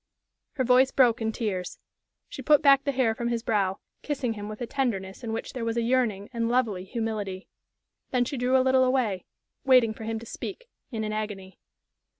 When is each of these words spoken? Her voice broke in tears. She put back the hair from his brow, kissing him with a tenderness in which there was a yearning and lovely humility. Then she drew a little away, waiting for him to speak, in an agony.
Her 0.53 0.63
voice 0.63 0.89
broke 0.89 1.21
in 1.21 1.31
tears. 1.31 1.77
She 2.27 2.41
put 2.41 2.63
back 2.63 2.85
the 2.85 2.91
hair 2.91 3.13
from 3.13 3.27
his 3.27 3.43
brow, 3.43 3.77
kissing 4.01 4.33
him 4.33 4.49
with 4.49 4.59
a 4.59 4.65
tenderness 4.65 5.23
in 5.23 5.31
which 5.31 5.53
there 5.53 5.63
was 5.63 5.77
a 5.77 5.83
yearning 5.83 6.27
and 6.33 6.49
lovely 6.49 6.85
humility. 6.85 7.47
Then 8.09 8.25
she 8.25 8.35
drew 8.35 8.57
a 8.57 8.63
little 8.65 8.83
away, 8.83 9.25
waiting 9.63 9.93
for 9.93 10.05
him 10.05 10.17
to 10.17 10.25
speak, 10.25 10.65
in 10.89 11.03
an 11.03 11.13
agony. 11.13 11.59